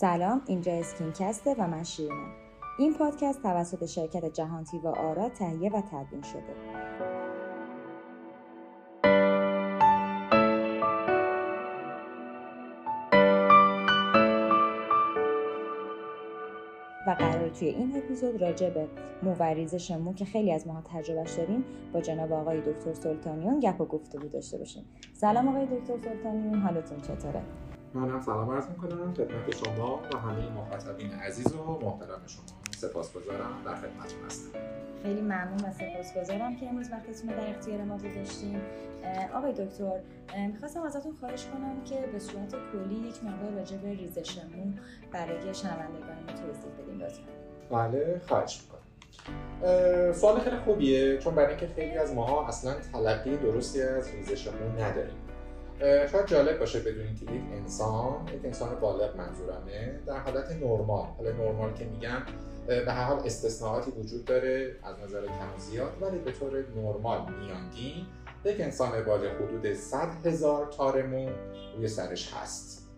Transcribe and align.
سلام 0.00 0.42
اینجا 0.46 0.72
اسکینکسته 0.72 1.54
و 1.58 1.66
من 1.68 1.82
شیرینم. 1.82 2.32
این 2.78 2.94
پادکست 2.94 3.42
توسط 3.42 3.86
شرکت 3.86 4.24
جهان 4.24 4.64
و 4.84 4.88
آرا 4.88 5.28
تهیه 5.28 5.70
و 5.70 5.80
تدوین 5.80 6.22
شده. 6.22 6.54
و 17.06 17.10
قرار 17.10 17.48
توی 17.48 17.68
این 17.68 17.96
اپیزود 17.96 18.42
راجع 18.42 18.70
به 18.70 18.88
مو 19.22 19.34
و 19.34 19.98
مو 19.98 20.14
که 20.14 20.24
خیلی 20.24 20.52
از 20.52 20.66
ماها 20.66 20.82
تجربهش 20.84 21.34
داریم 21.34 21.64
با 21.92 22.00
جناب 22.00 22.32
آقای 22.32 22.60
دکتر 22.60 22.94
سلطانیون 22.94 23.60
گپ 23.60 23.80
و 23.80 23.84
گفتگو 23.84 24.28
داشته 24.28 24.58
باشیم. 24.58 24.84
سلام 25.12 25.48
آقای 25.48 25.66
دکتر 25.66 25.96
سلطانیون 26.04 26.54
حالتون 26.54 27.00
چطوره؟ 27.00 27.42
منم 27.94 28.20
سلام 28.20 28.50
عرض 28.50 28.68
می‌کنم. 28.68 29.14
خدمت 29.14 29.64
شما 29.64 30.00
و 30.12 30.16
همه 30.16 30.50
مخاطبین 30.50 31.12
عزیز 31.12 31.54
و 31.54 31.64
محترم 31.64 32.20
شما 32.26 32.44
سپاسگزارم. 32.76 33.62
در 33.64 33.74
خدمتتون 33.74 34.24
هستم. 34.26 34.58
خیلی 35.02 35.20
ممنون 35.20 35.60
و 35.60 35.72
سپاسگزارم 35.72 36.56
که 36.56 36.68
امروز 36.68 36.90
وقتتون 36.92 37.30
رو 37.30 37.36
در 37.36 37.50
اختیار 37.50 37.84
ما 37.84 37.98
گذاشتیم 37.98 38.60
آقای 39.34 39.52
دکتر 39.52 40.00
می‌خواستم 40.48 40.82
ازتون 40.82 41.12
خواهش 41.20 41.46
کنم 41.46 41.84
که 41.84 42.08
به 42.12 42.18
صورت 42.18 42.54
کلی 42.72 42.94
یک 42.94 43.24
مقدار 43.24 43.52
راجع 43.58 43.76
به 43.76 43.88
ریزش 43.88 44.38
مو 44.38 44.72
برای 45.12 45.54
شنوندگان 45.54 46.26
توضیح 46.26 46.70
بدیم 46.82 47.00
لطفا. 47.00 47.22
بله 47.70 48.20
خواهش 48.28 48.60
می‌کنم. 48.62 48.80
سوال 50.12 50.40
خیلی 50.40 50.56
خوبیه 50.56 51.18
چون 51.18 51.34
برای 51.34 51.48
اینکه 51.48 51.66
خیلی 51.66 51.96
از 51.96 52.14
ماها 52.14 52.48
اصلا 52.48 52.74
تلقی 52.92 53.36
درستی 53.36 53.82
از 53.82 54.10
ریزش 54.14 54.46
مو 54.46 54.82
نداریم. 54.82 55.14
شاید 55.80 56.26
جالب 56.26 56.58
باشه 56.58 56.80
بدونید 56.80 57.18
که 57.18 57.32
یک 57.32 57.42
انسان 57.52 58.28
یک 58.34 58.44
انسان 58.44 58.74
بالغ 58.80 59.16
منظورمه 59.16 60.00
در 60.06 60.18
حالت 60.18 60.52
نرمال. 60.52 61.06
حالا 61.18 61.32
نرمال 61.32 61.72
که 61.72 61.84
میگم 61.84 62.22
به 62.66 62.92
هر 62.92 63.04
حال 63.04 63.18
استثناءاتی 63.26 63.90
وجود 63.90 64.24
داره 64.24 64.76
از 64.82 64.96
نظر 65.04 65.26
کم 65.26 65.58
زیاد 65.58 65.92
ولی 66.00 66.18
به 66.18 66.32
طور 66.32 66.64
نرمال 66.76 67.18
میانگین 67.40 68.06
یک 68.44 68.60
انسان 68.60 69.04
بالغ 69.04 69.42
حدود 69.42 69.72
100 69.72 70.08
هزار 70.24 70.66
تار 70.66 71.02
مو 71.02 71.28
روی 71.76 71.88
سرش 71.88 72.32
هست. 72.32 72.88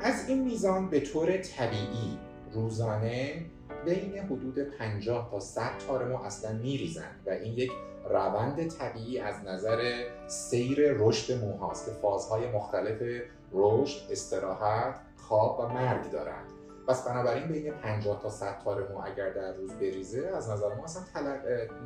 از 0.00 0.28
این 0.28 0.44
میزان 0.44 0.90
به 0.90 1.00
طور 1.00 1.36
طبیعی 1.36 2.18
روزانه 2.52 3.44
بین 3.84 4.18
حدود 4.18 4.58
50 4.58 5.30
تا 5.30 5.40
100 5.40 5.78
تار 5.88 6.08
مو 6.08 6.22
اصلا 6.22 6.52
میریزن 6.52 7.10
و 7.26 7.30
این 7.30 7.52
یک 7.52 7.70
روند 8.10 8.68
طبیعی 8.68 9.18
از 9.18 9.44
نظر 9.44 10.04
سیر 10.26 10.78
رشد 10.80 11.44
موهاست 11.44 11.86
که 11.86 11.92
فازهای 11.92 12.50
مختلف 12.50 13.22
رشد، 13.52 14.12
استراحت، 14.12 15.00
خواب 15.16 15.60
و 15.60 15.68
مرگ 15.68 16.10
دارند. 16.10 16.46
پس 16.88 17.08
بنابراین 17.08 17.46
بین 17.46 17.72
50 17.72 18.22
تا 18.22 18.30
100 18.30 18.58
تار 18.64 18.88
مو 18.88 19.00
اگر 19.04 19.30
در 19.30 19.52
روز 19.52 19.72
بریزه 19.72 20.32
از 20.36 20.50
نظر 20.50 20.74
ما 20.74 20.84
اصلا 20.84 21.02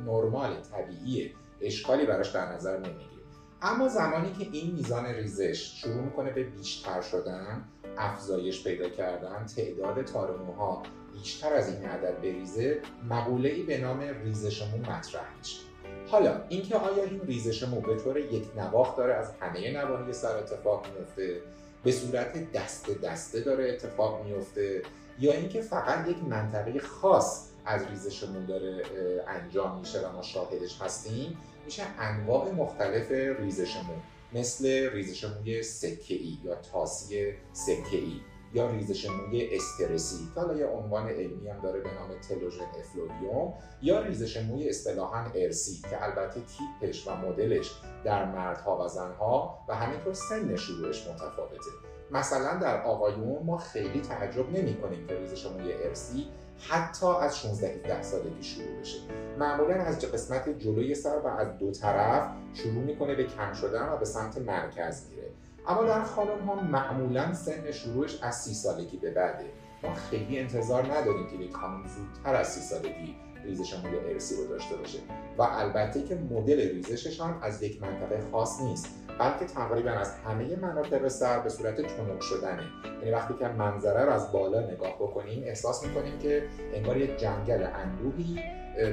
نرمال 0.05 0.61
طبیعیه 0.61 1.31
اشکالی 1.61 2.05
براش 2.05 2.29
در 2.29 2.53
نظر 2.53 2.77
نمی‌گیره. 2.77 3.21
اما 3.61 3.87
زمانی 3.87 4.33
که 4.33 4.47
این 4.51 4.75
میزان 4.75 5.05
ریزش 5.05 5.81
شروع 5.81 6.01
می‌کنه 6.01 6.31
به 6.31 6.43
بیشتر 6.43 7.01
شدن 7.01 7.63
افزایش 7.97 8.63
پیدا 8.63 8.89
کردن 8.89 9.45
تعداد 9.45 10.03
تار 10.03 10.37
موها 10.37 10.83
بیشتر 11.13 11.53
از 11.53 11.69
این 11.69 11.85
عدد 11.85 12.21
بریزه 12.21 12.81
مقوله 13.09 13.49
ای 13.49 13.63
به 13.63 13.77
نام 13.77 13.99
ریزش 13.99 14.61
مو 14.61 14.77
مطرح 14.77 15.37
میشه. 15.37 15.70
حالا 16.11 16.41
اینکه 16.49 16.75
آیا 16.75 17.03
این 17.03 17.21
ریزش 17.21 17.63
مو 17.63 17.81
به 17.81 17.95
طور 17.95 18.17
یک 18.17 18.43
نواخت 18.57 18.97
داره 18.97 19.13
از 19.13 19.31
همه 19.39 19.71
نواحی 19.71 20.13
سر 20.13 20.37
اتفاق 20.37 20.85
میفته؟ 20.97 21.41
به 21.83 21.91
صورت 21.91 22.51
دسته 22.51 22.93
دسته 22.93 23.39
داره 23.39 23.69
اتفاق 23.69 24.25
میفته؟ 24.25 24.81
یا 25.19 25.33
اینکه 25.33 25.61
فقط 25.61 26.07
یک 26.07 26.17
منطقه 26.23 26.79
خاص 26.79 27.47
از 27.65 27.87
ریزش 27.87 28.23
مو 28.23 28.45
داره 28.45 28.83
انجام 29.27 29.79
میشه 29.79 30.07
و 30.07 30.11
ما 30.11 30.21
شاهدش 30.21 30.81
هستیم؟ 30.81 31.37
میشه 31.65 31.83
انواع 31.99 32.51
مختلف 32.51 33.11
ریزش 33.39 33.75
مو 33.75 33.93
مثل 34.39 34.89
ریزش 34.89 35.23
موی 35.23 35.63
سکه 35.63 36.13
ای 36.13 36.37
یا 36.43 36.55
تاسی 36.55 37.33
سکه 37.53 37.97
ای. 37.97 38.21
یا 38.53 38.69
ریزش 38.69 39.09
موی 39.09 39.55
استرسی. 39.55 40.27
که 40.35 40.41
حالا 40.41 40.53
یه 40.53 40.65
عنوان 40.65 41.07
علمی 41.09 41.49
هم 41.49 41.59
داره 41.61 41.79
به 41.79 41.89
نام 41.93 42.09
تلوژن 42.29 42.65
افلویوم 42.79 43.53
یا 43.81 43.99
ریزش 43.99 44.37
موی 44.37 44.69
اصطلاحا 44.69 45.25
ارسی 45.35 45.81
که 45.89 46.03
البته 46.03 46.41
تیپش 46.41 47.07
و 47.07 47.15
مدلش 47.15 47.71
در 48.03 48.25
مردها 48.25 48.85
و 48.85 48.87
زنها 48.87 49.65
و 49.67 49.75
همینطور 49.75 50.13
سن 50.13 50.55
شروعش 50.55 51.07
متفاوته. 51.07 51.71
مثلا 52.11 52.59
در 52.59 52.81
آقایون 52.81 53.43
ما 53.43 53.57
خیلی 53.57 54.01
تعجب 54.01 54.49
نمی 54.51 54.81
کنیم 54.81 55.07
که 55.07 55.15
ریزش 55.15 55.45
موی 55.45 55.73
ارسی 55.73 56.27
حتی 56.69 57.05
از 57.05 57.37
16 57.37 57.67
17 57.67 58.01
سالگی 58.01 58.43
شروع 58.43 58.79
بشه. 58.81 58.99
معمولا 59.39 59.75
از 59.75 59.99
قسمت 59.99 60.49
جلوی 60.49 60.95
سر 60.95 61.19
و 61.19 61.27
از 61.27 61.57
دو 61.57 61.71
طرف 61.71 62.31
شروع 62.53 62.83
می‌کنه 62.83 63.15
به 63.15 63.23
کم 63.23 63.53
شدن 63.53 63.89
و 63.89 63.97
به 63.97 64.05
سمت 64.05 64.37
مرکز 64.37 65.05
میره. 65.09 65.31
اما 65.67 65.83
در 65.83 66.03
خانم 66.03 66.39
ها 66.47 66.55
معمولا 66.55 67.33
سن 67.33 67.71
شروعش 67.71 68.23
از 68.23 68.35
سی 68.35 68.53
سالگی 68.53 68.97
به 68.97 69.11
بعده. 69.11 69.45
ما 69.83 69.93
خیلی 69.93 70.39
انتظار 70.39 70.83
نداریم 70.83 71.27
که 71.27 71.35
یک 71.35 71.53
خانم 71.53 71.83
زودتر 71.87 72.35
از 72.35 72.47
سی 72.47 72.61
سالگی 72.61 73.15
ریزش 73.43 73.73
موی 73.73 73.99
ارسی 73.99 74.35
رو 74.35 74.47
داشته 74.47 74.75
باشه. 74.75 74.99
و 75.37 75.41
البته 75.41 76.03
که 76.03 76.15
مدل 76.15 76.69
ریزشش 76.69 77.21
هم 77.21 77.39
از 77.41 77.63
یک 77.63 77.81
منطقه 77.81 78.23
خاص 78.31 78.61
نیست 78.61 78.87
بلکه 79.19 79.45
تقریبا 79.45 79.91
از 79.91 80.15
همه 80.15 80.55
مناطق 80.55 81.07
سر 81.07 81.39
به 81.39 81.49
صورت 81.49 81.75
تنک 81.75 82.21
شدنه. 82.21 82.63
یعنی 82.99 83.11
وقتی 83.11 83.33
که 83.39 83.47
منظره 83.47 84.05
رو 84.05 84.11
از 84.11 84.31
بالا 84.31 84.59
نگاه 84.59 84.95
بکنیم 84.95 85.43
احساس 85.43 85.85
می‌کنیم 85.85 86.19
که 86.19 86.43
انگار 86.73 86.97
یک 86.97 87.17
جنگل 87.17 87.67
اندوهی 87.75 88.43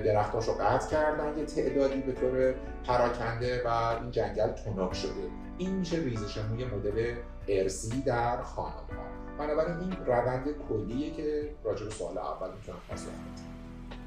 درختاشو 0.05 0.53
قطع 0.53 0.91
کردن 0.91 1.39
یه 1.39 1.45
تعدادی 1.45 2.01
به 2.01 2.12
طور 2.12 2.55
پراکنده 2.84 3.62
و 3.65 3.69
این 3.69 4.11
جنگل 4.11 4.49
تنک 4.49 4.95
شده. 4.95 5.47
این 5.59 5.75
میشه 5.75 5.97
ریزش 5.97 6.39
موی 6.39 6.65
مدل 6.65 7.15
ارسی 7.49 8.03
در 8.03 8.43
خانم 8.43 8.73
ها 8.73 9.39
بنابراین 9.39 9.77
این 9.77 9.93
روند 10.07 10.45
کلیه 10.69 11.11
که 11.11 11.51
راجع 11.65 11.85
به 11.85 11.91
سوال 11.91 12.19
اول 12.19 12.55
می‌تونم 12.55 12.79
پاسخ 12.89 13.07
بدم. 13.07 13.49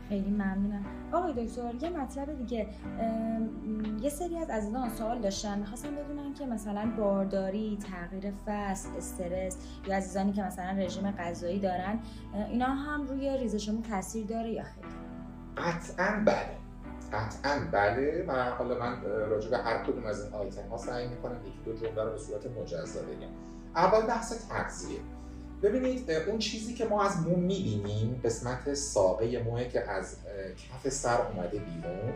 خیلی 0.10 0.30
ممنونم. 0.30 0.86
آقای 1.12 1.46
دکتر 1.46 1.74
یه 1.82 1.90
مطلب 1.90 2.38
دیگه. 2.38 2.68
یه 4.02 4.10
سری 4.10 4.38
از 4.38 4.50
عزیزان 4.50 4.90
سوال 4.90 5.20
داشتن. 5.20 5.60
می‌خواستم 5.60 5.96
بدونن 5.96 6.34
که 6.34 6.46
مثلا 6.46 6.92
بارداری 6.98 7.80
تغییر 7.92 8.34
فصل 8.46 8.90
استرس 8.98 9.58
یا 9.88 9.96
عزیزانی 9.96 10.34
که 10.34 10.44
مثلا 10.44 10.78
رژیم 10.78 11.12
غذایی 11.12 11.60
دارن 11.60 12.00
اینا 12.50 12.66
هم 12.66 13.08
روی 13.08 13.38
ریزشمون 13.38 13.82
تاثیر 13.82 14.26
داره 14.26 14.50
یا 14.52 14.64
خیر؟ 14.64 14.86
قطعا 15.58 16.24
بله. 16.26 16.61
قطعا 17.14 17.60
بله. 17.72 18.26
و 18.28 18.32
حالا 18.34 18.80
من 18.80 19.04
راجع 19.04 19.50
به 19.50 19.58
هر 19.58 19.84
کدوم 19.84 20.06
از 20.06 20.24
این 20.24 20.34
آیتم 20.34 20.68
ها 20.68 20.78
سعی 20.78 21.08
می‌کنم 21.08 21.40
یکی 21.48 21.60
دو 21.66 21.74
جمله 21.74 22.04
رو 22.04 22.12
به 22.12 22.18
صورت 22.18 22.46
مجزا 22.46 23.02
بگم. 23.02 23.30
اول 23.76 24.08
بحث 24.08 24.48
تغذیه. 24.50 25.00
ببینید 25.64 26.12
اون 26.12 26.40
چیزی 26.40 26.74
که 26.74 26.86
ما 26.86 27.04
از 27.04 27.28
مو 27.28 27.36
می‌بینیم 27.36 28.22
قسمت 28.26 28.74
ساقه 28.74 29.44
موه 29.44 29.68
که 29.68 29.92
از 29.92 30.18
کف 30.58 30.90
سر 30.90 31.22
اومده 31.22 31.58
بیرون 31.58 32.14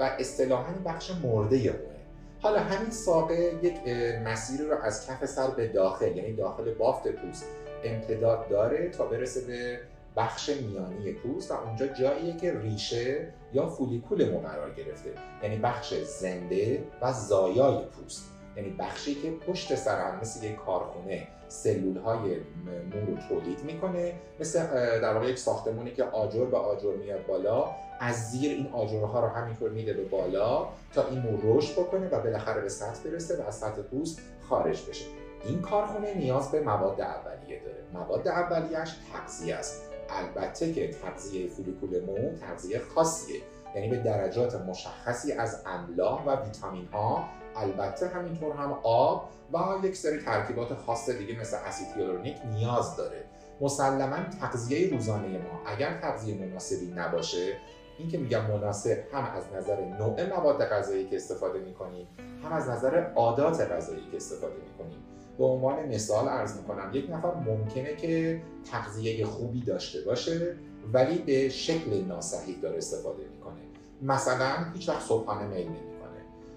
و 0.00 0.02
اصطلاحا 0.18 0.72
بخش 0.86 1.10
مرده 1.10 1.56
موه. 1.56 1.94
حالا 2.40 2.58
همین 2.58 2.90
ساقه 2.90 3.52
یک 3.62 3.88
مسیری 4.24 4.64
رو 4.64 4.76
از 4.82 5.06
کف 5.06 5.26
سر 5.26 5.50
به 5.50 5.68
داخل 5.68 6.16
یعنی 6.16 6.32
داخل 6.36 6.74
بافت 6.74 7.08
پوست 7.08 7.44
امتداد 7.84 8.48
داره 8.48 8.88
تا 8.88 9.06
برسه 9.06 9.40
به 9.40 9.80
بخش 10.16 10.48
میانی 10.48 11.12
پوست 11.12 11.50
و 11.50 11.54
اونجا 11.54 11.86
جاییه 11.86 12.36
که 12.36 12.58
ریشه 12.58 13.32
یا 13.52 13.66
فولیکول 13.66 14.30
مو 14.30 14.40
قرار 14.40 14.74
گرفته. 14.74 15.10
یعنی 15.42 15.56
بخش 15.56 15.94
زنده 15.94 16.84
و 17.02 17.12
زایای 17.12 17.84
پوست. 17.84 18.30
یعنی 18.56 18.70
بخشی 18.70 19.14
که 19.14 19.30
پشت 19.30 19.74
سر 19.74 20.00
هم 20.00 20.20
مثل 20.20 20.46
یک 20.46 20.56
کارخونه 20.56 21.28
سلول 21.48 21.96
های 21.96 22.36
مو 22.66 23.06
رو 23.06 23.16
تولید 23.28 23.64
می‌کنه. 23.64 24.12
مثل 24.40 24.66
در 25.00 25.14
واقع 25.14 25.28
یک 25.28 25.38
ساختمونی 25.38 25.90
که 25.90 26.04
آجر 26.04 26.44
به 26.44 26.56
آجر 26.56 26.92
میاد 26.96 27.26
بالا 27.26 27.70
از 28.00 28.30
زیر 28.30 28.50
این 28.50 28.72
آجرها 28.72 29.20
رو 29.20 29.28
همینطور 29.28 29.70
میده 29.70 29.92
به 29.92 30.04
بالا 30.04 30.68
تا 30.94 31.08
این 31.08 31.18
مو 31.18 31.38
رشد 31.42 31.72
بکنه 31.72 32.08
و 32.08 32.20
بالاخره 32.22 32.60
به 32.60 32.68
سطح 32.68 33.08
برسه 33.08 33.42
و 33.42 33.46
از 33.46 33.54
سطح 33.54 33.82
پوست 33.82 34.20
خارج 34.48 34.88
بشه. 34.88 35.04
این 35.44 35.60
کارخونه 35.60 36.14
نیاز 36.14 36.50
به 36.50 36.60
مواد 36.60 37.00
اولیه 37.00 37.62
داره. 37.64 37.84
مواد 37.92 38.28
اولیهش 38.28 38.94
تغذیه 39.12 39.54
است. 39.54 39.93
البته 40.10 40.72
که 40.72 40.90
تغذیه 40.90 41.48
فولیکول 41.48 42.04
مو 42.04 42.38
تغذیه 42.38 42.78
خاصیه. 42.94 43.40
یعنی 43.74 43.88
به 43.88 43.96
درجات 43.96 44.54
مشخصی 44.54 45.32
از 45.32 45.62
املاح 45.66 46.24
و 46.24 46.44
ویتامین 46.44 46.86
ها 46.86 47.24
البته 47.56 48.08
همینطور 48.08 48.56
هم 48.56 48.78
آب 48.82 49.28
و 49.52 49.86
یک 49.86 49.96
سری 49.96 50.18
ترکیبات 50.18 50.74
خاص 50.74 51.10
دیگه 51.10 51.40
مثل 51.40 51.56
اسید 51.66 51.86
هیالورونیک 51.96 52.36
نیاز 52.52 52.96
داره. 52.96 53.24
مسلما 53.60 54.16
تغذیه 54.40 54.90
روزانه 54.90 55.28
ما 55.28 55.60
اگر 55.66 56.00
تغذیه 56.00 56.46
مناسبی 56.46 56.86
نباشه 56.86 57.56
این 57.98 58.08
که 58.08 58.18
میگم 58.18 58.50
مناسب 58.50 58.98
هم 59.12 59.24
از 59.24 59.44
نظر 59.54 59.80
نوع 59.80 60.26
مواد 60.26 60.64
غذایی 60.64 61.08
که 61.08 61.16
استفاده 61.16 61.58
می‌کنیم 61.58 62.06
هم 62.44 62.52
از 62.52 62.68
نظر 62.68 63.12
عادات 63.14 63.60
غذایی 63.60 64.06
که 64.10 64.16
استفاده 64.16 64.54
می‌کنیم. 64.54 64.98
به 65.38 65.44
عنوان 65.44 65.86
مثال 65.86 66.28
ارز 66.28 66.56
می‌کنم 66.56 66.90
یک 66.92 67.10
نفر 67.10 67.34
ممکنه 67.34 67.96
که 67.96 68.42
تغذیه 68.70 69.24
خوبی 69.24 69.60
داشته 69.60 70.00
باشه 70.00 70.56
ولی 70.92 71.18
به 71.18 71.48
شکل 71.48 72.04
ناصحیح 72.08 72.56
داره 72.62 72.76
استفاده 72.76 73.22
می‌کنه. 73.32 73.60
مثلا 74.02 74.50
هیچ 74.74 74.88
وقت 74.88 75.00
صبحانه 75.00 75.46
میل 75.46 75.66
نمی‌کنه. 75.66 75.84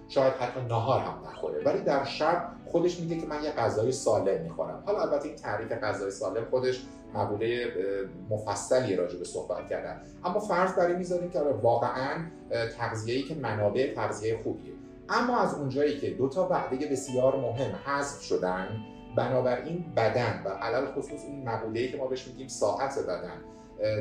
شاید 0.09 0.33
حتی 0.33 0.59
نهار 0.61 0.99
هم 0.99 1.29
نخوره. 1.31 1.63
ولی 1.63 1.81
در 1.81 2.05
شب 2.05 2.51
خودش 2.65 2.99
میگه 2.99 3.17
که 3.17 3.27
من 3.27 3.43
یه 3.43 3.51
غذای 3.51 3.91
سالم 3.91 4.41
می‌خورم. 4.41 4.83
حالا 4.85 5.01
البته 5.01 5.27
این 5.27 5.35
تعریف 5.35 5.71
غذای 5.71 6.11
سالم 6.11 6.45
خودش 6.49 6.85
مقوله 7.13 7.67
مفصلی 8.29 8.95
راجع 8.95 9.19
به 9.19 9.25
صحبت 9.25 9.67
کردن. 9.69 10.01
اما 10.25 10.39
فرض 10.39 10.73
برای 10.73 10.95
می‌ذاریم 10.95 11.29
که 11.29 11.39
واقعا 11.39 12.25
تغذیه‌ای 12.77 13.23
که 13.23 13.35
منابع 13.35 13.93
تغذیه 13.93 14.37
خوبیه. 14.43 14.73
اما 15.09 15.39
از 15.39 15.53
اونجایی 15.53 15.99
که 15.99 16.09
دو 16.09 16.29
تا 16.29 16.47
وعده 16.47 16.87
بسیار 16.87 17.35
مهم 17.35 17.75
حذف 17.85 18.21
شدن 18.21 18.67
بنابراین 19.17 19.85
بدن 19.95 20.43
و 20.45 20.49
علل 20.49 20.91
خصوص 20.91 21.21
این 21.27 21.49
مقوله‌ای 21.49 21.91
که 21.91 21.97
ما 21.97 22.07
بهش 22.07 22.27
میگیم 22.27 22.47
ساعت 22.47 22.99
بدن 22.99 23.41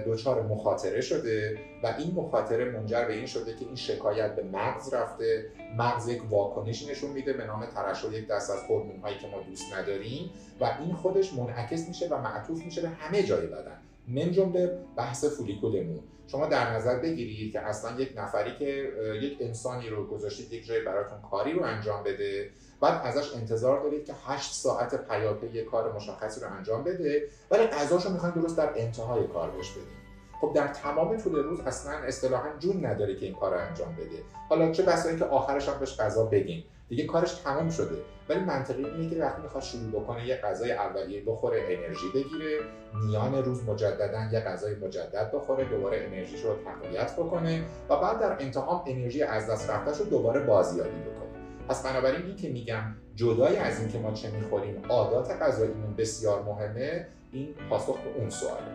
دچار 0.07 0.43
مخاطره 0.43 1.01
شده 1.01 1.59
و 1.83 1.95
این 1.99 2.15
مخاطره 2.15 2.65
منجر 2.65 3.05
به 3.05 3.13
این 3.13 3.27
شده 3.27 3.55
که 3.57 3.65
این 3.65 3.75
شکایت 3.75 4.37
به 4.37 4.43
مغز 4.43 4.95
رفته. 4.95 5.47
مغز 5.77 6.09
یک 6.09 6.23
واکنش 6.31 6.89
نشون 6.89 7.11
میده 7.11 7.33
به 7.33 7.47
نام 7.47 7.67
ترشح 7.67 8.13
یک 8.13 8.29
دست 8.29 8.51
از 8.51 8.63
هورمون 8.69 9.01
هایی 9.01 9.19
که 9.19 9.27
ما 9.29 9.43
دوست 9.43 9.75
نداریم 9.75 10.31
و 10.61 10.77
این 10.81 10.95
خودش 10.95 11.35
منعکس 11.35 11.89
میشه 11.89 12.09
و 12.09 12.19
معطوف 12.19 12.65
میشه 12.65 12.83
به 12.83 12.89
همه 12.89 13.23
جای 13.23 13.47
بدن. 13.47 13.79
من 14.09 14.33
جمله 14.33 14.79
بحث 14.97 15.25
فولیکول 15.25 15.83
مو 15.83 16.01
شما 16.27 16.47
در 16.47 16.73
نظر 16.73 16.99
بگیرید 16.99 17.53
که 17.53 17.61
اصلا 17.61 18.01
یک 18.01 18.13
نفری 18.17 18.57
که 18.59 18.93
یک 19.23 19.39
انسانی 19.41 19.89
رو 19.89 20.07
گذاشتید 20.07 20.53
یک 20.53 20.67
جای 20.67 20.81
براتون 20.81 21.19
کاری 21.31 21.53
رو 21.53 21.63
انجام 21.63 22.03
بده 22.03 22.51
بعد 22.81 23.01
ازش 23.05 23.35
انتظار 23.35 23.83
دارید 23.83 24.05
که 24.05 24.15
8 24.27 24.53
ساعت 24.53 25.09
پیاپی 25.09 25.47
یک 25.47 25.65
کار 25.65 25.93
مشخصی 25.93 26.41
رو 26.41 26.53
انجام 26.53 26.85
بده 26.85 27.29
ولی 27.51 27.67
غذاشو 27.67 28.13
می‌خواین 28.13 28.35
درست 28.35 28.57
در 28.57 28.73
انتهای 28.77 29.27
کار 29.27 29.51
بهش 29.51 29.71
بدید 29.71 30.07
خب 30.41 30.53
در 30.55 30.69
تمام 30.69 31.17
طول 31.17 31.35
روز 31.35 31.61
اصلا 31.61 31.93
اصطلاحا 31.93 32.49
جون 32.59 32.87
نداره 32.87 33.17
که 33.17 33.27
این 33.27 33.35
کار 33.35 33.55
رو 33.55 33.61
انجام 33.61 33.93
بده. 33.95 34.23
حالا 34.49 34.73
چه 34.73 34.83
بسایی 34.83 35.19
که 35.19 35.25
آخرش 35.25 35.69
هم 35.69 35.79
بهش 35.79 36.01
غذا 36.01 36.25
بگین. 36.25 36.65
دیگه 36.89 37.07
کارش 37.07 37.35
تمام 37.35 37.71
شده. 37.71 37.97
ولی 38.29 38.41
منطقی 38.41 38.85
اینه 38.85 39.15
که 39.15 39.21
وقتی 39.23 39.43
می‌خواد 39.43 39.63
شروع 39.63 40.03
بکنه 40.03 40.27
یه 40.27 40.37
غذای 40.37 40.73
اولیه 40.73 41.23
بخوره 41.27 41.63
انرژی 41.69 42.09
بگیره 42.15 42.61
میان 42.95 43.45
روز 43.45 43.65
مجددا 43.65 44.29
یه 44.33 44.41
غذای 44.41 44.75
مجدد 44.75 45.31
بخوره 45.35 45.65
دوباره 45.65 46.07
انرژیش 46.07 46.41
رو 46.41 46.51
تقویت 46.65 47.13
بکنه 47.17 47.65
و 47.89 47.97
بعد 47.97 48.21
در 48.21 48.37
انتهام 48.41 48.85
انرژی 48.87 49.23
از 49.23 49.51
دست 49.51 49.71
رفتهش 49.71 49.99
رو 49.99 50.05
دوباره 50.05 50.41
بازیابی 50.41 50.91
بکنه. 50.91 51.27
پس 51.69 51.87
بنابراین 51.87 52.27
این 52.27 52.37
که 52.37 52.49
میگم 52.49 52.83
جدای 53.15 53.57
از 53.57 53.81
این 53.81 53.89
که 53.89 53.99
ما 53.99 54.13
چه 54.13 54.31
می‌خوریم 54.31 54.83
عادات 54.89 55.31
غذاییمون 55.31 55.95
بسیار 55.97 56.43
مهمه 56.43 57.07
این 57.33 57.55
پاسخ 57.71 57.99
به 57.99 58.21
اون 58.21 58.31
سواله. 58.31 58.67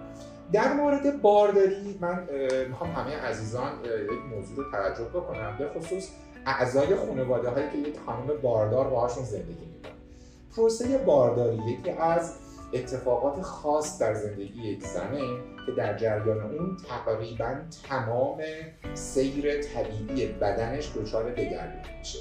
در 0.54 0.74
مورد 0.74 1.22
بارداری 1.22 1.98
من 2.02 2.28
می‌خوام 2.70 2.92
همه 2.92 3.16
عزیزان 3.16 3.72
یک 3.86 4.20
موضوع 4.36 4.58
رو 4.58 4.72
توجه 4.72 5.04
بکنم. 5.04 5.58
به 5.60 5.80
خصوص 5.80 6.10
اعضای 6.46 6.96
خانواده 6.96 7.50
هایی 7.50 7.70
که 7.70 7.90
یک 7.90 8.00
خانم 8.06 8.28
باردار 8.42 8.88
باهاشون 8.88 9.24
زندگی 9.24 9.66
می‌کنن. 9.76 9.92
پروسه 10.56 10.98
بارداری 10.98 11.58
یکی 11.58 11.90
از 11.90 12.34
اتفاقات 12.74 13.42
خاص 13.42 14.00
در 14.00 14.14
زندگی 14.14 14.62
یک 14.62 14.84
زنه 14.84 15.22
که 15.66 15.72
در 15.72 15.98
جریان 15.98 16.42
اون 16.42 16.78
تقریبا 16.90 17.56
تمام 17.90 18.38
سیر 18.94 19.62
طبیعی 19.62 20.28
بدنش 20.28 20.92
دچار 20.96 21.32
دگرگونی 21.32 21.98
میشه. 22.00 22.20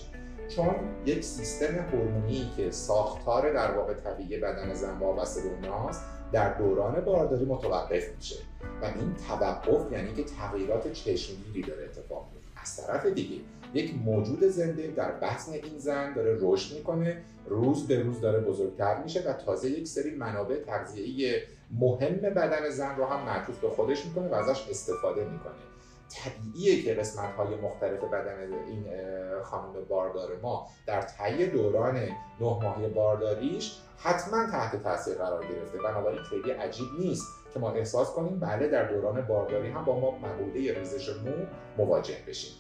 چون 0.49 0.75
یک 1.07 1.25
سیستم 1.25 1.75
هورمونی 1.75 2.51
که 2.57 2.71
ساختار 2.71 3.53
در 3.53 3.71
واقع 3.71 3.95
طبیعی 3.95 4.41
بدن 4.41 4.75
زن 4.75 4.99
وابسته 4.99 5.43
به 5.43 5.49
اوناست 5.49 6.05
در 6.33 6.55
دوران 6.55 7.01
بارداری 7.01 7.45
متوقف 7.45 8.17
میشه. 8.17 8.37
و 8.83 8.85
این 8.85 9.15
توقف 9.29 9.93
یعنی 9.93 10.15
که 10.15 10.25
تغییرات 10.25 10.93
چشمگیری 10.93 11.63
داره 11.63 11.85
اتفاق 11.85 12.27
میفته 12.33 12.40
از 12.63 12.77
طرف 12.77 13.07
دیگه 13.07 13.45
یک 13.75 13.95
موجود 14.05 14.45
زنده 14.45 14.87
در 14.87 15.13
بطن 15.13 15.53
این 15.53 15.79
زن 15.79 16.15
داره 16.15 16.39
رشد 16.41 16.77
می‌کنه. 16.77 17.23
روز 17.47 17.87
به 17.87 18.03
روز 18.03 18.21
داره 18.21 18.41
بزرگتر 18.41 19.03
میشه 19.03 19.21
و 19.21 19.33
تازه 19.33 19.71
یک 19.71 19.89
سری 19.89 20.11
منابع 20.11 20.57
تغذیه‌ای 20.57 21.41
مهم 21.71 22.17
بدن 22.17 22.71
زن 22.71 22.97
رو 22.97 23.05
هم 23.05 23.27
معطوف 23.27 23.61
به 23.61 23.69
خودش 23.69 24.07
می‌کنه 24.07 24.29
و 24.29 24.35
ازش 24.35 24.69
استفاده 24.71 25.25
می‌کنه. 25.25 25.53
طبیعیه 26.09 26.83
که 26.83 26.95
قسمت 26.95 27.35
های 27.35 27.55
مختلف 27.55 28.05
بدن 28.05 28.53
این 28.53 28.85
خانم 29.43 29.73
باردار 29.89 30.29
ما 30.43 30.67
در 30.87 31.03
طی 31.03 31.47
دوران 31.47 31.97
نه 31.97 32.17
ماهه 32.41 32.89
بارداریش 32.89 33.79
حتما 33.99 34.47
تحت 34.51 34.83
تاثیر 34.83 35.15
قرار 35.15 35.47
گرفته. 35.47 35.79
بنابراین 35.79 36.23
خیلی 36.23 36.51
عجیب 36.51 36.87
نیست. 36.99 37.27
که 37.55 37.61
ما 37.61 37.71
احساس 37.71 38.11
کنیم 38.11 38.41
بله 38.41 38.69
در 38.69 38.93
دوران 38.93 39.21
بارداری 39.21 39.69
هم 39.69 39.85
با 39.85 40.01
ما 40.01 40.19
مقوله 40.19 40.79
ریزش 40.79 41.09
مو 41.09 41.33
مواجه 41.79 42.17
بشیم. 42.29 42.53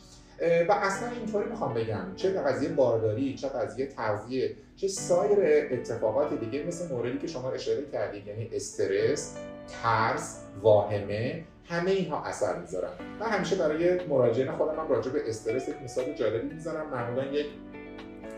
و 0.69 0.72
اصلا 0.72 1.08
اینطوری 1.10 1.50
می‌خوام 1.50 1.75
بگم 1.75 2.14
چه 2.16 2.31
قضیه 2.31 2.69
بارداری 2.69 3.34
چه 3.34 3.48
قضیه 3.48 3.87
تغذیه 3.87 4.56
چه 4.76 4.88
سایر 4.88 5.38
اتفاقات 5.72 6.40
دیگه 6.40 6.64
مثل 6.64 6.94
موردی 6.94 7.19
که 7.19 7.26
شما 7.26 7.50
اشاره 7.50 7.84
کردید 7.92 8.26
یعنی 8.26 8.50
استرس 8.52 9.37
ترس 9.82 10.40
واهمه 10.62 11.44
همه 11.64 11.90
اینها 11.90 12.25
اثر 12.25 12.58
می‌ذارن. 12.58 12.90
من 13.20 13.26
همیشه 13.26 13.56
برای 13.56 14.06
مراجعین 14.06 14.52
خودم 14.52 14.88
راجع 14.88 15.10
به 15.10 15.28
استرس 15.28 15.69
یک 15.69 15.82
مثال 15.84 16.12
جالبی 16.14 16.54
می‌ذارم. 16.54 16.90
معمولا 16.90 17.25
یک 17.25 17.46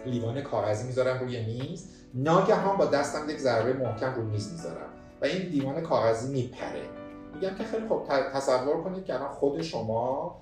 لیوان 0.07 0.43
کاغذی 0.43 0.87
می‌ذارم 0.87 1.21
روی 1.21 1.45
میز. 1.45 1.89
ناگهان 2.15 2.77
با 2.77 2.85
دستم 2.85 3.31
یک 3.31 3.39
ضربه 3.39 3.73
محکم 3.73 4.15
رو 4.15 4.23
میز 4.23 4.53
می‌ذارم. 4.53 4.92
و 5.23 5.25
این 5.25 5.43
لیوان 5.43 5.81
کاغذی 5.81 6.33
میپره. 6.33 6.83
میگم 7.35 7.55
که 7.55 7.65
خیلی 7.65 7.89
خوب 7.89 8.09
تصور 8.35 8.83
کنید 8.83 9.05
که 9.05 9.15
الان 9.15 9.29
خود 9.29 9.63
شما 9.63 10.37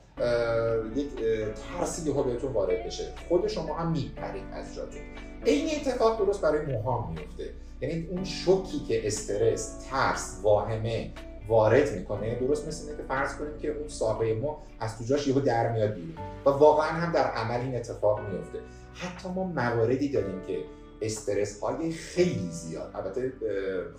یک 0.97 1.09
ترسی 1.55 2.11
یهو 2.11 2.23
بهتون 2.23 2.53
وارد 2.53 2.87
بشه. 2.87 3.05
خود 3.29 3.49
شما 3.49 3.75
هم 3.75 3.93
میپرید 3.93 4.44
از 4.53 4.75
جاتون. 4.75 5.00
این 5.44 5.69
اتفاق 5.81 6.19
درست 6.19 6.41
برای 6.41 6.67
موها 6.67 7.11
میفته. 7.11 7.50
یعنی 7.81 8.09
اون 8.11 8.25
شوکی 8.25 8.79
که 8.79 9.06
استرس 9.06 9.87
ترس 9.91 10.41
واهمه 10.43 11.11
وارد 11.49 11.93
می‌کنه 11.93 12.35
درست 12.35 12.69
مثل 12.69 12.85
اینه 12.85 12.97
که 12.97 13.09
فرض 13.09 13.37
کنیم 13.37 13.59
که 13.59 13.69
اون 13.69 13.88
ساقه 13.88 14.35
ما 14.35 14.62
از 14.81 14.99
تو 14.99 15.05
جاش 15.05 15.29
یهو 15.29 15.41
در 15.41 15.73
میاد 15.73 15.94
بیرون. 15.94 16.15
و 16.47 16.50
واقعا 16.50 16.88
هم 16.88 17.12
در 17.12 17.25
عمل 17.25 17.61
این 17.61 17.76
اتفاق 17.76 18.21
میفته. 18.21 18.59
حتی 18.94 19.29
ما 19.29 19.44
مواردی 19.44 20.09
داریم 20.09 20.43
که 20.47 20.59
استرس 21.02 21.61
های 21.61 21.93
خیلی 21.93 22.50
زیاد. 22.50 22.91
البته 22.94 23.32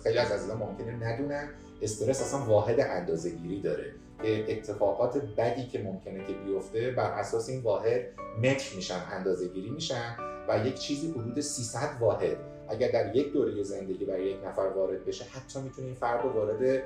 خیلی 0.02 0.18
از 0.18 0.32
عزیزان 0.32 0.58
ممکنه 0.58 0.92
ندونن 0.92 1.48
استرس 1.82 2.22
اصلا 2.22 2.40
واحد 2.40 2.80
اندازه 2.80 3.30
گیری 3.30 3.60
داره 3.60 3.94
اتفاقات 4.24 5.16
بدی 5.36 5.66
که 5.66 5.82
ممکنه 5.82 6.26
که 6.26 6.32
بیفته 6.32 6.90
بر 6.90 7.10
اساس 7.10 7.48
این 7.48 7.62
واحد 7.62 8.02
متر 8.38 8.76
میشن 8.76 9.00
اندازه 9.12 9.48
گیری 9.48 9.70
میشن 9.70 10.16
و 10.48 10.66
یک 10.66 10.74
چیزی 10.74 11.10
حدود 11.10 11.40
300 11.40 11.78
واحد. 12.00 12.36
اگر 12.68 12.90
در 12.90 13.16
یک 13.16 13.32
دوره 13.32 13.62
زندگی 13.62 14.04
برای 14.04 14.24
یک 14.24 14.36
نفر 14.46 14.62
وارد 14.62 15.04
بشه 15.04 15.24
حتی 15.24 15.60
می‌تونه 15.60 15.86
این 15.86 15.96
فرد 15.96 16.24
رو 16.24 16.30
وارد 16.30 16.82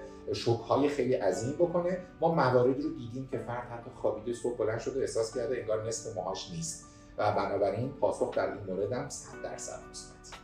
های 0.68 0.88
خیلی 0.88 1.14
عظیم 1.14 1.52
بکنه. 1.52 1.98
ما 2.20 2.34
مواردی 2.34 2.82
رو 2.82 2.90
دیدیم 2.90 3.28
که 3.30 3.38
فرد 3.38 3.68
حتی 3.68 3.90
خوابیده 3.94 4.38
صبح 4.38 4.56
بلند 4.56 4.78
شده 4.78 5.00
احساس 5.00 5.34
کرده 5.34 5.56
انگار 5.60 5.86
نصف 5.86 6.16
ماهاش 6.16 6.50
نیست. 6.50 6.85
و 7.18 7.32
بنابراین 7.32 7.92
پاسخ 7.92 8.34
در 8.34 8.52
این 8.52 8.64
مورد 8.66 8.92
هم 8.92 9.08
100 9.08 9.42
درصد 9.42 9.78
مثبت. 9.90 10.38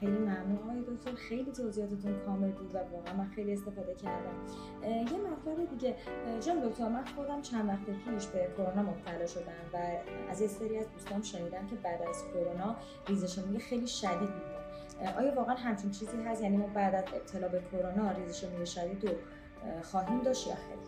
خیلی 0.00 0.18
ممنون. 0.18 0.58
آقای 0.58 0.96
دکتر 0.96 1.14
خیلی 1.14 1.52
توضیحاتتون 1.52 2.18
کامل 2.26 2.50
بود 2.50 2.74
و 2.74 2.78
واقعا 2.78 3.14
من 3.14 3.28
خیلی 3.28 3.52
استفاده 3.52 3.94
کردم. 3.94 4.34
یه 4.82 5.18
مطلب 5.18 5.70
دیگه 5.70 5.96
جان 6.40 6.60
دکتر 6.68 6.88
من 6.88 7.04
خودم 7.04 7.42
چند 7.42 7.68
وقت 7.68 7.84
پیش 7.84 8.26
به 8.26 8.48
کرونا 8.56 8.82
مبتلا 8.82 9.26
شدم 9.26 9.52
و 9.72 9.76
از 10.30 10.40
یه 10.40 10.48
سری 10.48 10.78
از 10.78 10.86
دوستام 10.92 11.22
شنیدم 11.22 11.66
که 11.66 11.76
بعد 11.76 12.02
از 12.02 12.24
کرونا 12.34 12.76
ریزش 13.08 13.38
موی 13.38 13.58
خیلی 13.58 13.86
شدید 13.86 14.18
بود. 14.20 14.60
آیا 15.18 15.34
واقعا 15.34 15.54
همچین 15.54 15.90
چیزی 15.90 16.22
هست؟ 16.22 16.42
یعنی 16.42 16.56
ما 16.56 16.66
بعد 16.66 16.94
از 16.94 17.04
ابتلا 17.14 17.48
به 17.48 17.62
کرونا 17.72 18.10
ریزش 18.10 18.44
موی 18.44 18.66
شدید 18.66 19.04
رو 19.04 19.14
خواهیم 19.82 20.20
داشت 20.20 20.46
یا 20.46 20.54
خیلی 20.54 20.82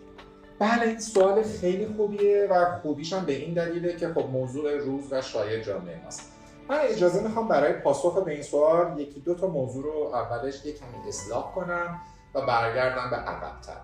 بله 0.59 0.82
این 0.82 1.00
سوال 1.00 1.42
خیلی 1.42 1.87
خوبیه 1.97 2.49
و 2.50 2.78
خوبیش 2.82 3.12
هم 3.12 3.25
به 3.25 3.32
این 3.32 3.54
دلیله 3.54 3.97
که 3.97 4.09
خب 4.09 4.30
موضوع 4.32 4.76
روز 4.76 5.12
و 5.12 5.23
شایع 5.23 5.62
جامعه 5.62 6.02
ماست. 6.04 6.32
من 6.68 6.78
اجازه 6.78 7.23
می‌خوام 7.23 7.49
برای 7.49 7.73
پاسخ 7.73 8.25
به 8.25 8.32
این 8.32 8.42
سوال 8.42 9.00
یکی 9.00 9.21
دو 9.21 9.35
تا 9.35 9.47
موضوع 9.47 9.85
رو 9.85 10.11
اولش 10.14 10.66
یک 10.66 10.78
کمی 10.78 11.09
اصلاح 11.09 11.54
کنم 11.54 12.00
و 12.35 12.47
برگردم 12.47 13.11
به 13.11 13.16
عقبتر. 13.16 13.80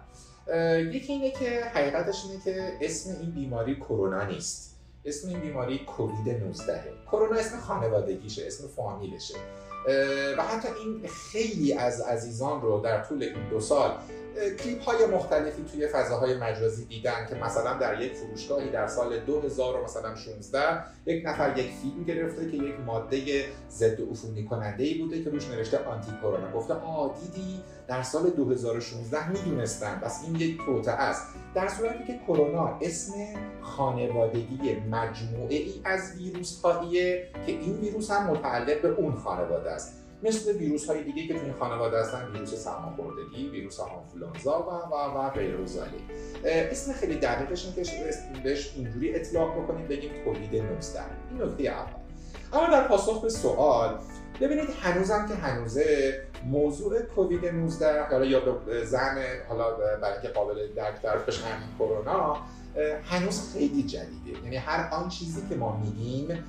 یکی 0.80 1.12
اینه 1.12 1.30
که 1.30 1.64
حقیقتش 1.74 2.24
اینه 2.24 2.44
که 2.44 2.72
اسم 2.80 3.10
این 3.20 3.30
بیماری 3.30 3.76
کرونا 3.76 4.24
نیست. 4.24 4.78
اسم 5.04 5.28
این 5.28 5.40
بیماری 5.40 5.78
کووید 5.78 6.44
19 6.44 6.82
کرونا 7.06 7.40
اسم 7.40 7.58
خانوادگیشه 7.58 8.46
اسم 8.46 8.68
فامیلشه. 8.68 9.34
و 10.38 10.42
حتی 10.42 10.68
این 10.84 11.08
خیلی 11.08 11.72
از 11.72 12.00
عزیزان 12.00 12.62
رو 12.62 12.80
در 12.80 13.04
طول 13.04 13.22
این 13.22 13.48
دو 13.50 13.60
سال 13.60 13.90
کلیپ 14.58 14.82
های 14.82 15.06
مختلفی 15.06 15.64
توی 15.72 15.86
فضاهای 15.86 16.34
مجازی 16.34 16.84
دیدن 16.84 17.26
که 17.28 17.34
مثلا 17.34 17.78
در 17.78 18.00
یک 18.00 18.12
فروشگاهی 18.12 18.70
در 18.70 18.86
سال 18.86 19.20
2016 19.20 20.58
یک 21.06 21.26
نفر 21.26 21.58
یک 21.58 21.70
فیلم 21.82 22.04
گرفته 22.04 22.50
که 22.50 22.56
یک 22.56 22.74
ماده 22.86 23.44
ضد 23.70 24.00
عفونی 24.10 24.44
کننده 24.44 24.84
ای 24.84 24.98
بوده 24.98 25.24
که 25.24 25.30
روش 25.30 25.48
نوشته 25.48 25.84
آنتی 25.84 26.12
کرونا 26.22 26.52
گفته 26.52 26.74
آ 26.74 27.08
دیدی؟ 27.08 27.62
در 27.88 28.02
سال 28.02 28.30
2016 28.30 29.30
می‌دونستن 29.30 30.00
پس 30.02 30.22
این 30.24 30.36
یک 30.36 30.58
توطعه 30.66 30.94
است. 30.94 31.22
در 31.54 31.68
صورتی 31.68 32.04
که 32.06 32.20
کرونا 32.26 32.78
اسم 32.82 33.12
خانوادگی 33.62 34.76
مجموعه 34.90 35.56
ای 35.56 35.80
از 35.84 36.12
ویروس 36.18 36.60
هاییه 36.62 37.28
که 37.46 37.52
این 37.52 37.76
ویروس 37.76 38.10
هم 38.10 38.30
متعلق 38.30 38.82
به 38.82 38.88
اون 38.88 39.14
خانواده 39.14 39.67
است. 39.68 40.04
مثل 40.22 40.52
ویروس 40.52 40.86
های 40.86 41.04
دیگه 41.04 41.26
که 41.26 41.34
تو 41.34 41.44
این 41.44 41.54
خانواده 41.58 42.00
هستن 42.00 42.28
ویروس 42.32 42.54
سرماخوردگی 42.54 43.48
ویروس 43.48 43.80
آنفولانزا 43.80 44.62
و 44.62 44.94
و 44.94 45.18
و 45.18 45.30
غیر 45.30 45.56
اسم 46.44 46.92
خیلی 46.92 47.14
دقیقش 47.14 47.64
این 47.64 47.74
که 47.74 48.40
بهش 48.44 48.72
اینجوری 48.76 49.14
اطلاق 49.14 49.62
بکنیم 49.62 49.88
بگیم 49.88 50.10
کووید 50.24 50.56
19 50.62 51.00
این 51.30 51.42
نکته 51.42 51.62
اول. 51.62 51.92
اما 52.52 52.72
در 52.72 52.88
پاسخ 52.88 53.22
به 53.22 53.28
سوال 53.28 53.98
ببینید 54.40 54.68
هنوزم 54.82 55.26
که 55.28 55.34
هنوزه 55.34 56.14
موضوع 56.46 57.02
کووید 57.02 57.46
19 57.46 58.02
حالا 58.02 58.24
یا 58.24 58.40
زن 58.84 59.18
حالا 59.48 59.70
برای 59.76 60.12
اینکه 60.12 60.28
قابل 60.28 60.74
درک 60.76 61.02
همین 61.28 61.68
کرونا 61.78 62.36
هنوز 63.04 63.52
خیلی 63.52 63.82
جدیده. 63.82 64.44
یعنی 64.44 64.56
هر 64.56 64.88
آن 64.92 65.08
چیزی 65.08 65.42
که 65.48 65.54
ما 65.54 65.76
میگیم 65.84 66.44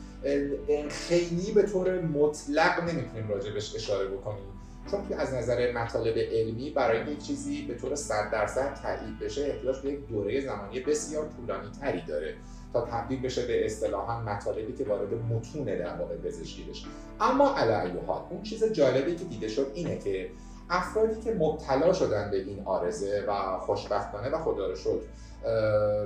خیلی 0.89 1.51
به 1.51 1.63
طور 1.63 2.01
مطلق 2.01 2.83
نمی‌تونیم 2.83 3.27
راجبش 3.29 3.75
اشاره 3.75 4.07
بکنیم. 4.07 4.45
چون 4.91 5.07
که 5.09 5.15
از 5.15 5.33
نظر 5.33 5.71
مطالب 5.71 6.17
علمی 6.17 6.69
برای 6.69 7.11
یک 7.11 7.23
چیزی 7.23 7.61
به 7.61 7.75
طور 7.75 7.95
100 7.95 8.31
درصد 8.31 8.73
تایید 8.73 9.19
بشه 9.19 9.41
احتیاج 9.41 9.79
به 9.79 9.89
یک 9.89 10.07
دوره 10.07 10.41
زمانی 10.41 10.79
بسیار 10.79 11.29
طولانی 11.37 11.69
تری 11.81 12.01
داره 12.07 12.35
تا 12.73 12.81
تبدیل 12.81 13.21
بشه 13.21 13.47
به 13.47 13.65
اصطلاحا 13.65 14.21
مطالبی 14.21 14.73
که 14.73 14.83
وارد 14.83 15.13
متون 15.13 15.63
در 15.63 15.95
واقع 15.95 16.15
پزشکی 16.15 16.63
بشه. 16.63 16.85
اما 17.19 17.55
علی 17.55 17.99
حال 18.07 18.21
اون 18.29 18.43
چیز 18.43 18.63
جالبی 18.63 19.15
که 19.15 19.23
دیده 19.23 19.47
شد 19.47 19.71
اینه 19.73 19.97
که 19.97 20.29
افرادی 20.69 21.21
که 21.21 21.33
مبتلا 21.33 21.93
شدن 21.93 22.31
به 22.31 22.37
این 22.37 22.61
آرزه 22.65 23.23
و 23.27 23.59
خوشبختانه 23.59 24.29
و 24.29 24.37
خدا 24.37 24.67
رو 24.67 24.75
شد 24.75 25.01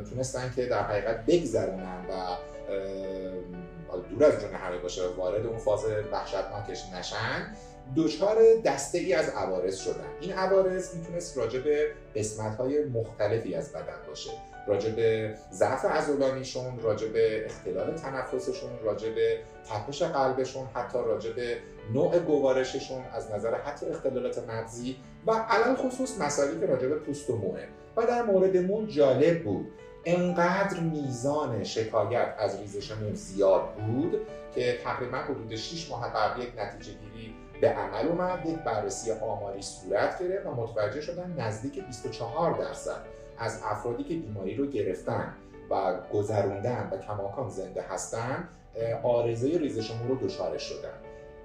تونستن 0.10 0.54
که 0.56 0.66
در 0.66 0.84
حقیقت 0.84 1.26
بگذرونن 1.26 2.06
و 2.10 2.38
دور 4.10 4.24
از 4.24 4.42
جون 4.42 4.54
همه 4.54 4.78
باشه 4.78 5.02
وارد 5.18 5.46
اون 5.46 5.58
فاز 5.58 5.86
وحشتناکش 6.12 6.84
نشن 6.94 7.48
دچار 7.96 8.38
دسته 8.66 8.98
ای 8.98 9.14
از 9.14 9.30
عوارض 9.30 9.78
شدن. 9.78 10.08
این 10.22 10.34
عوارض 10.34 10.96
می‌تونست 10.96 11.38
راجع 11.38 11.60
به 11.60 11.92
قسمت 12.16 12.58
های 12.58 12.86
مختلفی 12.86 13.56
از 13.56 13.72
بدن 13.72 13.98
باشه. 14.08 14.32
راجع 14.68 14.92
به 14.92 15.36
ضعف 15.52 15.86
عضلانیشون 15.86 16.80
راجع 16.80 17.08
به 17.08 17.46
اختلال 17.46 17.96
تنفسشون 17.96 18.70
راجع 18.84 19.10
به 19.10 19.40
تپش 19.70 20.02
قلبشون 20.02 20.68
حتی 20.74 20.98
راجع 20.98 21.32
به 21.32 21.58
نوع 21.94 22.20
گوارششون 22.20 23.04
از 23.14 23.32
نظر 23.32 23.56
حتی 23.56 23.86
اختلالات 23.86 24.50
مغزی 24.50 24.98
و 25.28 25.32
علل 25.32 25.76
خصوص 25.76 26.22
مسائلی 26.22 26.60
که 26.60 26.66
راجع 26.66 26.88
به 26.88 26.96
پوست 26.96 27.30
و 27.30 27.36
موه. 27.36 27.60
و 27.98 28.06
در 28.06 28.24
مورد 28.24 28.58
مو 28.58 28.86
جالب 28.86 29.44
بود. 29.44 29.72
انقدر 30.06 30.80
میزان 30.80 31.64
شکایت 31.64 32.36
از 32.38 32.60
ریزش 32.60 32.92
مو 32.92 33.16
زیاد 33.16 33.74
بود 33.74 34.28
که 34.56 34.80
تقریبا 34.84 35.18
حدود 35.18 35.56
6 35.56 35.92
ماه 35.92 36.14
قبل 36.14 36.42
یک 36.42 36.60
نتیجه 36.60 36.92
گیری 36.92 37.36
به 37.62 37.70
عمل 37.70 38.08
اومد 38.08 38.46
یک 38.46 38.56
بررسی 38.56 39.12
آماری 39.12 39.62
صورت 39.62 40.24
گرفت 40.24 40.46
و 40.46 40.52
متوجه 40.52 41.02
شدن 41.02 41.36
نزدیک 41.38 41.86
24 41.86 42.54
درصد. 42.54 43.02
از 43.38 43.62
افرادی 43.64 44.04
که 44.04 44.16
بیماری 44.16 44.56
رو 44.56 44.66
گرفتن 44.66 45.34
و 45.70 46.00
گذروندن 46.14 46.90
و 46.94 46.98
کماکان 46.98 47.50
زنده 47.50 47.82
هستن 47.82 48.50
آرزه 49.04 49.58
ریزش 49.58 49.92
مو 49.92 50.08
رو 50.08 50.28
دچار 50.28 50.58
شدن. 50.58 50.94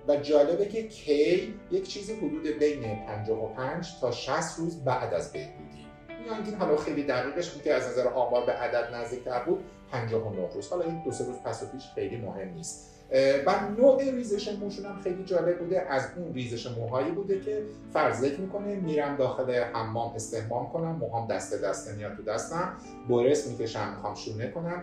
و 0.08 0.16
جالبه 0.16 0.66
که 0.66 0.88
کی 0.88 1.54
یک 1.70 1.88
چیزی 1.88 2.14
حدود 2.14 2.58
بین 2.58 3.06
55 3.06 4.00
تا 4.00 4.10
60 4.10 4.58
روز 4.58 4.84
بعد 4.84 5.14
از 5.14 5.32
بهبودی. 5.32 5.86
میانگین 6.24 6.54
حالا 6.54 6.76
خیلی 6.76 7.02
دقیقش 7.02 7.50
بود 7.50 7.62
که 7.62 7.74
از 7.74 7.88
نظر 7.88 8.08
آمار 8.08 8.46
به 8.46 8.52
عدد 8.52 8.94
نزدیکتر 8.94 9.44
بود 9.44 9.64
59 9.90 10.48
روز. 10.54 10.68
حالا 10.68 10.84
این 10.84 11.02
دو 11.04 11.12
سه 11.12 11.24
روز 11.24 11.36
پس 11.36 11.62
و 11.62 11.66
پیش 11.66 11.82
خیلی 11.94 12.16
مهم 12.16 12.54
نیست. 12.54 12.97
و 13.46 13.54
نوع 13.78 14.10
ریزش 14.10 14.52
موشون 14.52 14.86
هم 14.86 15.00
خیلی 15.04 15.24
جالب 15.24 15.58
بوده. 15.58 15.80
از 15.80 16.02
اون 16.16 16.34
ریزش 16.34 16.66
موهایی 16.66 17.10
بوده 17.10 17.40
که 17.40 17.62
فرض 17.92 18.24
می‌کنه 18.24 18.74
میرم 18.74 19.16
داخل 19.16 19.50
حمام 19.50 20.14
استحمام 20.14 20.68
کنم 20.72 20.90
موهام 20.90 21.28
دسته 21.28 21.58
دسته 21.58 21.94
میاد 21.94 22.16
تو 22.16 22.22
دستم 22.22 22.72
برس 23.08 23.46
می‌کشم 23.46 23.90
می‌خوام 23.90 24.14
شونه 24.14 24.50
کنم 24.50 24.82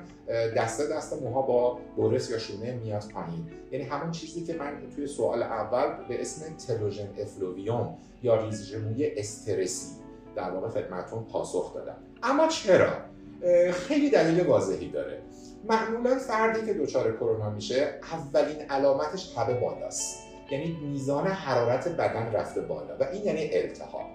دسته 0.58 0.88
دسته 0.88 1.16
موها 1.16 1.42
با 1.42 1.80
برس 1.98 2.30
یا 2.30 2.38
شونه 2.38 2.74
میاد 2.74 3.04
پایین. 3.14 3.48
یعنی 3.72 3.86
همون 3.86 4.12
چیزی 4.12 4.44
که 4.44 4.54
من 4.54 4.72
توی 4.96 5.08
سوال 5.08 5.44
اول 5.44 6.08
به 6.08 6.22
اسم 6.22 6.56
تلوژن 6.68 7.10
افلوویوم 7.20 7.98
یا 8.24 8.46
ریزش 8.46 8.76
موی 8.76 9.12
استرسی 9.18 9.92
در 10.36 10.52
واقع 10.52 10.70
خدمتتون 10.70 11.24
پاسخ 11.24 11.74
دادم. 11.74 11.96
اما 12.24 12.48
چرا؟ 12.48 12.94
خیلی 13.72 14.10
دلیل 14.10 14.46
واضحی 14.48 14.90
داره. 14.90 15.22
معمولا 15.70 16.16
فردی 16.16 16.66
که 16.66 16.74
دچار 16.74 17.16
کرونا 17.18 17.50
میشه 17.50 18.00
اولین 18.12 18.62
علامتش 18.70 19.28
تب 19.28 19.60
بالاست. 19.60 20.24
یعنی 20.52 20.78
میزان 20.82 21.28
حرارت 21.28 21.88
بدن 21.88 22.32
رفته 22.32 22.62
بالا 22.62 22.98
و 23.00 23.04
این 23.04 23.24
یعنی 23.24 23.50
التهاب. 23.52 24.06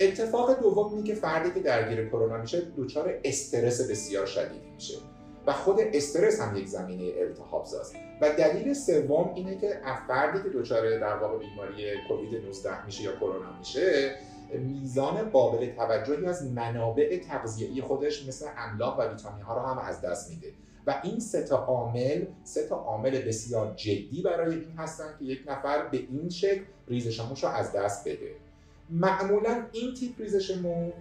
اتفاق 0.00 0.60
دوم 0.60 0.94
اینه 0.94 1.06
که 1.06 1.14
فردی 1.14 1.50
که 1.50 1.60
درگیر 1.60 2.08
کرونا 2.08 2.36
میشه 2.36 2.62
دچار 2.76 3.14
استرس 3.24 3.90
بسیار 3.90 4.26
شدیدی 4.26 4.70
میشه. 4.74 4.94
و 5.46 5.52
خود 5.52 5.76
استرس 5.80 6.40
هم 6.40 6.56
یک 6.56 6.66
زمینه 6.66 7.12
التهاب 7.16 7.64
زاست 7.64 7.94
و 8.20 8.30
دلیل 8.32 8.74
سوم 8.74 9.32
اینه 9.34 9.56
که 9.56 9.80
فردی 10.08 10.42
که 10.42 10.48
دچار 10.58 10.98
در 10.98 11.16
واقع 11.16 11.38
بیماری 11.38 11.92
کووید 12.08 12.44
19 12.44 12.86
میشه 12.86 13.02
یا 13.02 13.16
کرونا 13.16 13.58
میشه 13.58 14.14
میزان 14.54 15.30
قابل 15.30 15.66
توجهی 15.66 16.26
از 16.26 16.52
منابع 16.52 17.18
تغذیه‌ای 17.18 17.80
خودش 17.80 18.28
مثل 18.28 18.46
املاح 18.56 18.96
و 18.96 19.02
ویتامین 19.02 19.42
ها 19.42 19.54
رو 19.54 19.60
هم 19.60 19.78
از 19.78 20.00
دست 20.00 20.30
میده. 20.30 20.48
و 20.88 21.00
این 21.02 21.20
سه 21.20 21.42
تا 21.42 21.56
عامل 21.56 22.24
سه 22.44 22.68
تا 22.68 22.76
عامل 22.76 23.22
بسیار 23.22 23.74
جدی 23.74 24.22
برای 24.24 24.54
این 24.54 24.72
هستن 24.78 25.14
که 25.18 25.24
یک 25.24 25.40
نفر 25.46 25.88
به 25.88 25.98
این 25.98 26.28
شکل 26.28 26.64
ریزش 26.88 27.20
موش 27.20 27.44
رو 27.44 27.50
از 27.50 27.72
دست 27.72 28.08
بده. 28.08 28.34
معمولا 28.90 29.64
این 29.72 29.94
تیپ 29.94 30.20
ریزش 30.20 30.56
مو 30.56 30.92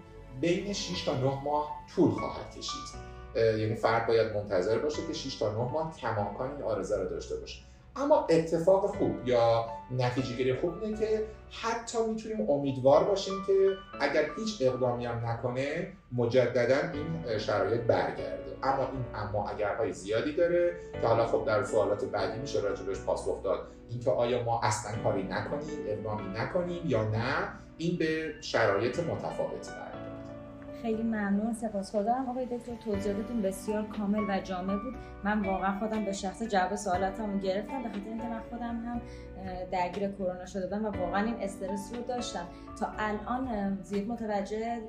بین 0.41 0.73
6 0.73 1.05
تا 1.05 1.13
9 1.13 1.43
ماه 1.43 1.77
طول 1.95 2.11
خواهد 2.11 2.55
کشید. 2.55 3.07
یعنی 3.35 3.75
فرد 3.75 4.07
باید 4.07 4.33
منتظر 4.33 4.79
باشه 4.79 5.07
که 5.07 5.13
6 5.13 5.35
تا 5.35 5.51
9 5.51 5.57
ماه 5.57 5.97
کماکان 5.97 6.51
این 6.51 6.61
آرزه 6.61 6.97
رو 6.97 7.09
داشته 7.09 7.35
باشه. 7.35 7.59
اما 7.97 8.27
اتفاق 8.29 8.85
خوب 8.85 9.27
یا 9.27 9.65
نتیجه 9.91 10.35
گیری 10.35 10.53
خوب 10.53 10.83
اینه 10.83 10.97
که 10.97 11.25
حتی 11.51 11.97
می‌تونیم 12.07 12.49
امیدوار 12.49 13.03
باشیم 13.03 13.33
که 13.47 13.53
اگر 13.99 14.25
هیچ 14.37 14.61
اقدامی 14.61 15.05
هم 15.05 15.25
نکنه 15.25 15.93
مجددا 16.11 16.91
این 16.93 17.37
شرایط 17.37 17.81
برگرده. 17.81 18.57
اما 18.63 18.83
این 18.83 19.05
اما 19.15 19.49
اگرهای 19.49 19.93
زیادی 19.93 20.33
داره 20.33 20.73
که 21.01 21.07
حالا 21.07 21.25
خب 21.27 21.45
در 21.45 21.63
سوالات 21.63 22.05
بعدی 22.05 22.39
میشه 22.39 22.61
راجبش 22.61 22.99
پاسخ 22.99 23.43
داد. 23.43 23.67
اینکه 23.89 24.11
آیا 24.11 24.43
ما 24.43 24.61
اصلا 24.63 24.91
کاری 25.03 25.23
نکنیم 25.23 25.85
اقدامی 25.87 26.29
نکنیم 26.37 26.81
یا 26.85 27.03
نه 27.03 27.49
این 27.77 27.97
به 27.97 28.33
شرایط 28.41 28.99
متفاوتی 28.99 29.71
برگرده 29.71 30.16
خیلی 30.81 31.03
ممنون. 31.03 31.53
سپاسگزارم 31.53 32.29
آقای 32.29 32.45
دکتر. 32.45 32.75
توضیحاتتون 32.75 33.41
بسیار 33.41 33.87
کامل 33.87 34.25
و 34.29 34.39
جامع 34.39 34.73
بود. 34.73 34.95
من 35.23 35.45
واقعا 35.45 35.79
خودم 35.79 36.05
به 36.05 36.11
شخص 36.11 36.43
جواب 36.43 36.75
سوالاتمو 36.75 37.39
گرفتم. 37.39 37.83
به 37.83 37.89
خاطر 37.89 38.09
اینکه 38.09 38.23
من 38.23 38.41
خودم 38.49 38.75
هم 38.85 39.01
درگیر 39.71 40.11
کرونا 40.11 40.45
شده 40.45 40.67
بودم 40.67 40.85
و 40.85 40.89
واقعا 40.89 41.25
این 41.25 41.35
استرس 41.41 41.93
رو 41.95 42.01
داشتم. 42.01 42.47
تا 42.79 42.87
الان 42.97 43.77
زیاد 43.81 44.07
متوجه 44.07 44.81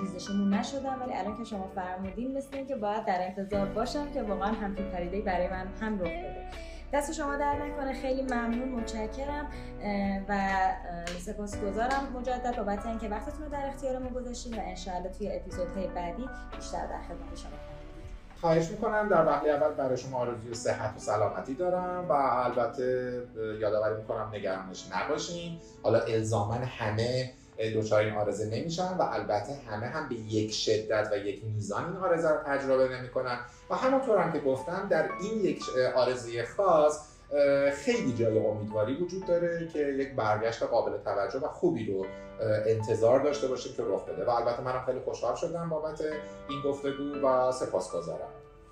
ریزشمون 0.00 0.54
نشدم. 0.54 0.96
ولی 1.00 1.14
الان 1.14 1.36
که 1.36 1.44
شما 1.44 1.68
فرمودین 1.74 2.36
مثل 2.36 2.56
اینکه 2.56 2.76
باید 2.76 3.04
در 3.04 3.26
انتظار 3.26 3.66
باشم 3.66 4.10
که 4.14 4.22
واقعا 4.22 4.52
همچین 4.52 4.90
پریده 4.90 5.20
برای 5.20 5.48
من 5.48 5.66
هم 5.80 5.98
رخ 5.98 6.08
بده. 6.08 6.46
دست 6.92 7.12
شما 7.12 7.36
در 7.36 7.54
نکنه. 7.54 7.92
خیلی 7.92 8.22
ممنون 8.22 8.68
متشکرم 8.68 9.46
و 10.28 10.38
سپاسگزارم. 11.20 12.12
مجدد 12.14 12.56
بابت 12.56 12.86
اینکه 12.86 13.08
وقتتون 13.08 13.42
رو 13.42 13.48
در 13.48 13.66
اختیار 13.66 13.98
ما 13.98 14.08
گذاشتین 14.08 14.54
و 14.54 14.60
انشاءالله 14.60 15.10
توی 15.10 15.36
اپیزودهای 15.36 15.86
بعدی 15.86 16.28
بیشتر 16.56 16.86
در 16.86 17.02
خدمت 17.08 17.38
شما 17.38 17.50
خواهش 18.40 18.70
می‌کنم. 18.70 19.08
در 19.08 19.26
وقتی 19.26 19.50
اول 19.50 19.74
برای 19.74 19.96
شما 19.96 20.18
آرزوی 20.18 20.54
صحت 20.54 20.96
و 20.96 20.98
سلامتی 20.98 21.54
دارم 21.54 22.08
و 22.08 22.12
البته 22.12 23.22
یادآوری 23.60 23.96
می‌کنم 23.96 24.30
نگرانش 24.34 24.84
نباشین. 24.92 25.58
حالا 25.82 26.00
الزاما 26.00 26.54
همه 26.54 27.32
دچار 27.58 28.00
این 28.00 28.14
آرزه 28.14 28.46
نمیشن 28.46 28.96
و 28.98 29.02
البته 29.02 29.52
همه 29.70 29.86
هم 29.86 30.08
به 30.08 30.14
یک 30.14 30.52
شدت 30.52 31.08
و 31.12 31.16
یک 31.16 31.44
میزان 31.44 31.84
این 31.84 31.96
آرزه 31.96 32.28
رو 32.28 32.36
تجربه 32.46 32.88
نمی‌کنن. 32.88 33.38
و 33.70 33.74
همونطور 33.74 34.18
هم 34.18 34.32
که 34.32 34.40
گفتم 34.40 34.86
در 34.90 35.08
این 35.20 35.44
یک 35.44 35.62
آرزه 35.96 36.44
خاص 36.44 37.08
خیلی 37.74 38.14
جای 38.14 38.38
امیدواری 38.38 38.94
وجود 38.94 39.26
داره 39.26 39.68
که 39.72 39.78
یک 39.78 40.14
برگشت 40.14 40.62
قابل 40.62 40.98
توجه 41.04 41.38
و 41.38 41.48
خوبی 41.48 41.92
رو 41.92 42.06
انتظار 42.66 43.20
داشته 43.20 43.48
باشیم 43.48 43.72
که 43.76 43.82
رخ 43.86 44.04
بده. 44.04 44.24
و 44.24 44.30
البته 44.30 44.62
منم 44.62 44.82
خیلی 44.86 45.00
خوشحال 45.00 45.34
شدم 45.34 45.68
بابت 45.68 46.00
این 46.48 46.62
گفتگو 46.64 47.26
و 47.26 47.52
سپاسگزارم. 47.52 48.28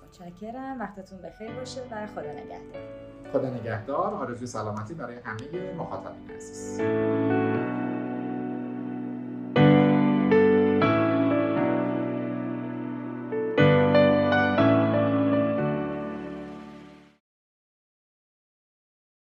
متشکرم. 0.07 0.81
وقتتون 0.81 1.21
بخیر 1.21 1.51
باشه 1.51 1.81
و 1.91 2.07
خدا 2.07 2.31
نگهدار. 2.31 2.81
خدا 3.33 3.49
نگهدار. 3.49 4.13
آرزوی 4.13 4.47
سلامتی 4.47 4.93
برای 4.93 5.15
همه 5.15 5.73
مخاطبین 5.73 6.31
عزیز. 6.35 6.81